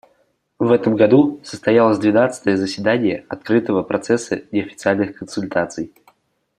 [0.57, 5.93] В этом году состоялось двенадцатое заседание Открытого процесса неофициальных консультаций.